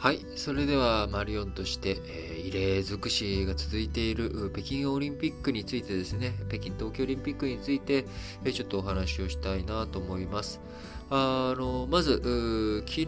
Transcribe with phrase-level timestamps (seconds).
[0.00, 0.24] はい。
[0.34, 8.06] それでは、マリオンとして、えー、異例尽くしが続いている北京オリンピックについてですね、北京冬季オリンピックについて、
[8.42, 10.58] えー、ちょっとお話をしたいなと思います。
[11.10, 12.14] あの、まず、
[12.88, 13.06] 昨日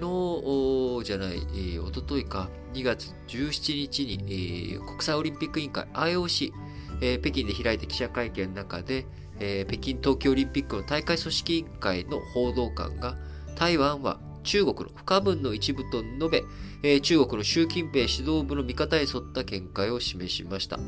[1.07, 6.53] じゃない、えー、おとといか、2月17日に、えー、国際オリンピック委員会 IOC、
[7.01, 9.07] えー、北京で開いた記者会見の中で、
[9.41, 13.17] えー、北京冬季オリンピックの大会組織委員会の報道官が、
[13.57, 16.45] 台湾は中国の不可分の一部と述べ、
[16.83, 20.79] えー、中国の習近平指導部の見方に沿った見解を示しました。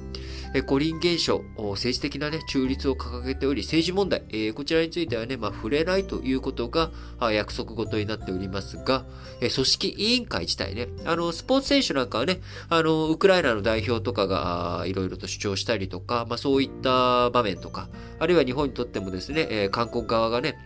[0.54, 6.90] えー、五輪現象、政治的な、ね、中立を掲げており、政治問題、えー、こちらについてはね、まあ、触れないということが
[7.32, 9.04] 約束事になっておりますが、
[9.40, 20.56] えー、組織委員会自体ね、あの、スポーツ選手なんかはね、あの、ウクライナの代表とかがいろいろと主張したりとか、まあ、そういった場面とか、あるいは日本にとってもですね、えー、韓国側がね、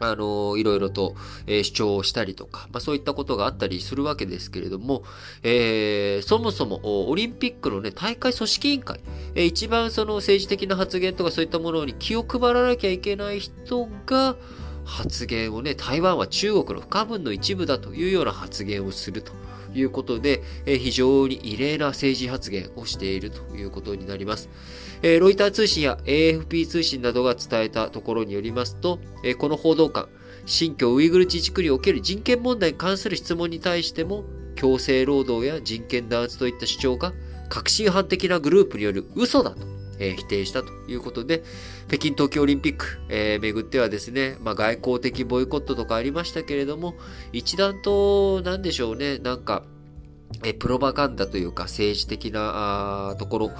[0.00, 1.14] あの、いろいろと、
[1.46, 5.02] えー、主張をしたりとか、まあそういったことがあったりするわけですけれども、
[5.42, 9.00] えー、そもそもオリンピックのね、大会組織委員会、
[9.34, 14.36] えー、一番その政治的な発言とかそういったものに気を配らなきゃいけない人が、
[14.88, 19.32] 発言をね、台湾は中国の不可分の一部だというような発言をすると。
[19.74, 24.48] いうことで、え非常に異例な政治発言をしているということになります。
[25.02, 30.08] えロイター通信や AFP 通信などが伝えたところによりますと、えこの報道官、
[30.46, 37.12] 新疆ウイグル自治区における人権問題に関する質問に対しても、強制労働や人権弾圧といった主張が
[37.48, 39.66] 革新犯的なグループによる嘘だと、
[39.98, 41.42] え否定したということで、
[41.88, 46.94] 北京冬季オリンピック、えー、巡ってはですね、まあ、外交的ボイコットとかありましたけれども、
[47.32, 49.64] 一段と、なんでしょうね、なんか、
[50.44, 53.50] えプロパガンダというか政治的なところ、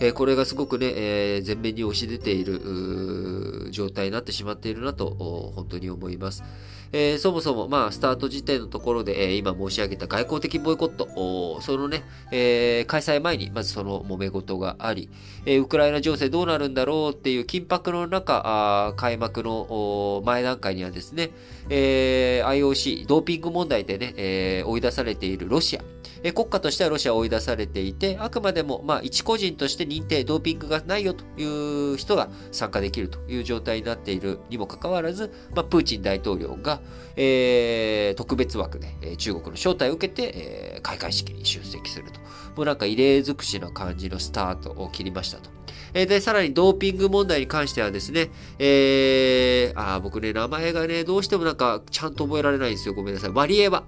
[0.00, 6.44] えこれがすごくね、え前面に押し出ている状態になってしまっているなと本当に思います。
[6.92, 15.10] え、そもそも、まあ、スタート時点のところで、え、今申し上げた外交的ボイコット、そのね、え、開催前に、まずその揉め事があり、
[15.44, 21.30] え、ウクライナ情勢どうなるんだろうっていう緊迫の中、あ開幕の前段階にはですね、
[21.68, 25.82] え、IOC、ドーピング問題でね、え、追い出されているロシア、
[26.22, 36.80] え国家としてはロシアを追い出されていて、あくまでも、まあ、一個人として認定、ドーピングがないよという人が参加できるという状態になっているにもかかわらず、まあ、プーチン大統領が、
[37.16, 42.20] えー、特別枠で、え中国の招待を受けて、えー、開会式に出席すると。
[42.56, 45.50] もうなんか異例尽くしな感じのスタートを切りましたと。
[45.94, 52.94] えで、さらにドーピング問題に関してはですね、えー、あ僕ね、名前がね、どうしてもなんかちゃんと覚えられないんですよ。
[52.94, 53.30] ごめんなさい。
[53.30, 53.84] ワリエワ。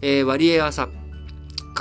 [0.00, 1.01] えー、ワリエワさん。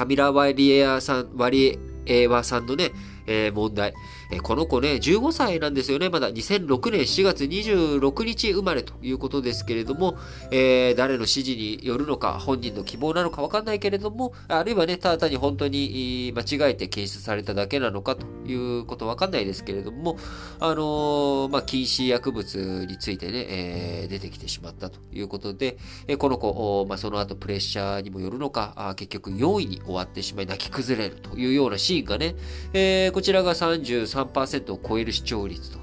[0.01, 2.89] カミラ・ワリエワさん、ワリエワさんのね、
[3.27, 3.93] えー、問題。
[4.31, 6.09] えこの子ね、15歳なんですよね。
[6.09, 10.17] まだ2006年4月26日生まれということですけれども、
[10.51, 20.17] えー、誰の指示によるのか、本人の希望なのかわかんないけれども、あるいはね、ただ単に本当に間違えて検出されただけなのかということわかんないですけれども、
[20.61, 25.77] あのー、まあ、禁止薬物についてね、えー、出てきてしまったということで、
[26.07, 32.35] えこの子、まあ、その後プレッシャーにもよるのか、あ結局4位に終わってしまい泣き崩れるというようなシーンがね、
[32.73, 35.79] え、こちらが33 3%を超える視聴率と、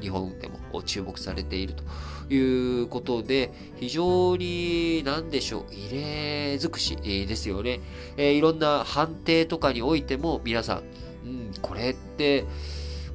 [0.00, 1.84] 日本でも注目されていると
[2.32, 7.80] いうことで、非常に、なんでしょう、異例尽くしですよね。
[8.16, 10.82] えー、いろんな判定とかにおいても、皆さん、
[11.24, 12.44] うん、これって、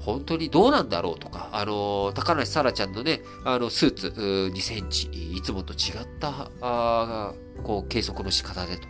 [0.06, 8.88] 本当にどうなんだろうとか、あの、高梨沙羅ちゃんのね、あの、スーツ2センチ、いつもと違った、あこう、計測の仕方でと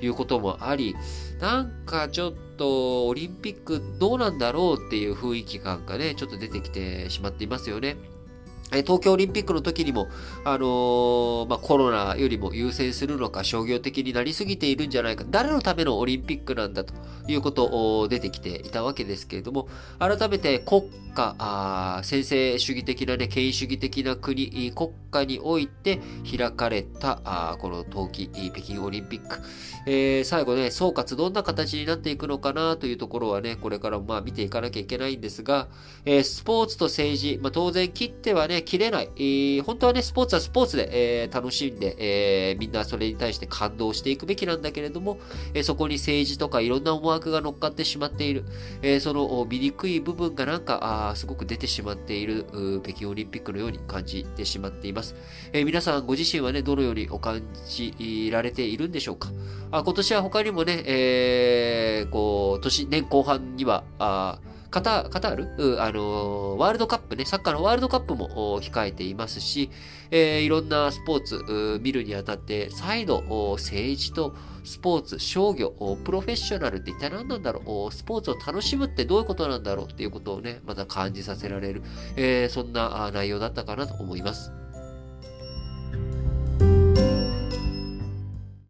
[0.00, 0.94] いうこともあり、
[1.40, 7.96] なんかちょっとオリンピックどうなんだろうっていう雰囲気感がね、ちょっと出てきてしまっていますよね。
[8.70, 10.08] 東京オリンピックの時にも、
[10.44, 16.94] あのー、まあ、コロナよりも優先するのか商業的になりすぎているんじゃないか、誰のためのオリンピックなんだと
[17.28, 19.68] いうことを出てきていたわけですけれども、
[19.98, 29.40] 改めて国家、あ先制主義的なね、権威主義的な国、国家において開かれた、あこの冬季北京オリンピック、
[29.86, 35.68] えー、最後ね、総括どんな形になっていくのかなというところはね、これからもまあ見ていかなきゃいけないんですが、
[36.04, 39.10] えー、スポーツと政治、まあ、当然切ってはね、切れない。
[39.16, 45.18] えー、本当はね、スポーツはスポーツで、えー、楽しんで、えー、みんなそれに対して感動していくべきなんだけれども、
[45.54, 48.44] え、そこに政治とかいろんな思惑が乗っかってしまっている。
[48.82, 52.46] え、その醜い部分がなんか、あすごく出てしまっている
[52.82, 55.14] 北京オリンピックのように感じてしまっています。
[55.52, 59.30] え、皆さんご自身はね、どのようにお感じられているんでしょうか？
[59.70, 64.38] あ今年は他にもね、え、こう、年、年後半には、あ
[64.76, 69.70] カタカタール、あのワールドカップね、サッカーのワールドカップも控えていますし、
[70.10, 73.22] えー、いろんなスポーツ見るにあたって、再度
[73.56, 75.70] 政治とスポーツ、商業、
[76.04, 77.90] プロフェッショナルって一体何なんだろう？
[77.90, 79.86] スポーツを楽しむってどういうことなんだろう？
[79.86, 81.82] っていうことをね、また感じさせられる、
[82.16, 84.52] えー、そんな内容だったかなと思います。